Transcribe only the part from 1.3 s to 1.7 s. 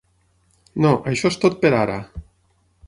és tot